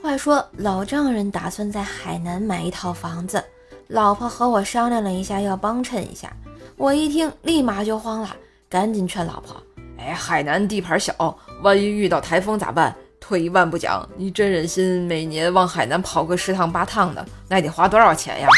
[0.00, 3.44] 话说老丈人打算在海南买一套房子，
[3.88, 6.32] 老婆和我商量了一下，要帮衬一下。
[6.76, 8.34] 我一听，立马就慌了，
[8.70, 9.56] 赶紧劝老婆
[9.98, 12.94] ：“哎，海南地盘小，万一遇到台风咋办？
[13.20, 18.48] 退一万步讲，你真忍心每年往海南跑个十趟八趟的，那得花多少钱呀？”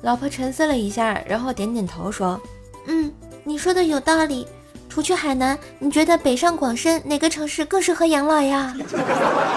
[0.00, 2.40] 老婆沉思了一下，然后点点头说
[2.86, 3.12] ：“嗯，
[3.42, 4.46] 你说的有道理。
[4.94, 8.72] 除去海南，你觉得北上广深哪个城市更适合养老呀？”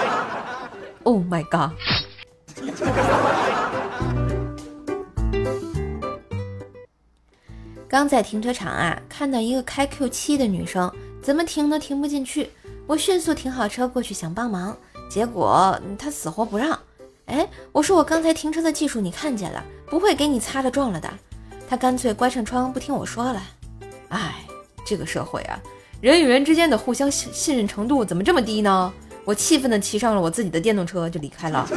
[1.05, 1.77] Oh my god！
[7.87, 12.49] 刚在停车场啊，看到一个开 Q 七的女生，怎么停都停不进去。
[12.87, 14.75] 我迅速停好车过去想帮忙，
[15.07, 16.77] 结果她死活不让。
[17.27, 21.07] 哎，我说我刚才停车的技术你看见了，不会给你擦了撞了的。
[21.69, 23.43] 她干脆关上窗不听我说了。
[24.09, 24.33] 哎，
[24.87, 25.59] 这个社会啊，
[25.99, 28.93] 人与人之间的互相信信任程度怎么这么低呢？
[29.25, 31.67] 我气愤地骑上了我自己的电动车就离开了。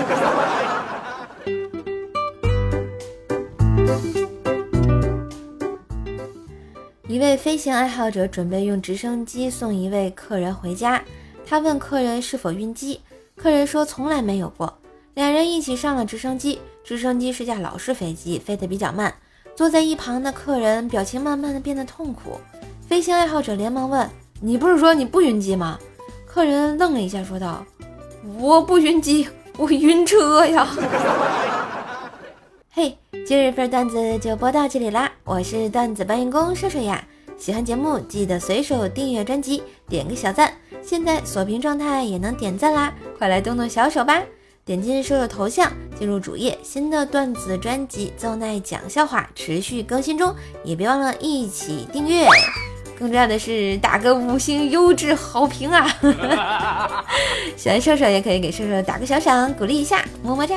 [7.08, 11.02] 一位飞行爱好者准备用直升机送一位客人回家，
[11.44, 13.00] 他问客人是否晕机，
[13.34, 14.78] 客人说从来没有过。
[15.14, 19.12] 两人一起上了直升机，直升机是架老式飞机，飞得比较慢。
[19.56, 22.40] 坐在一旁的客人表情慢慢的变得痛苦，
[22.90, 24.10] 飞行爱好者连忙问
[24.42, 25.78] ：“你不是说你不晕机吗？”
[26.26, 27.64] 客人愣了一下，说道
[28.36, 30.66] ：“我不晕机，我晕车呀。
[32.68, 35.08] ”嘿，今日份段子就播到这里啦！
[35.22, 37.06] 我是段子搬运工射射呀，
[37.38, 40.52] 喜欢节目记得随手订阅专辑，点个小赞。
[40.82, 44.20] 现在锁屏状态也能点赞啦，快来动动小手吧！
[44.64, 52.26] 点击射手头像进入主页，新的段子专辑奏奈讲笑话持续更新中，也别忘了一起订阅。
[53.00, 55.88] 更重要的是，打个五星优质好评啊！
[57.56, 60.54] 喜欢射手也可以给射手打个小赏，鼓励一下，么么哒。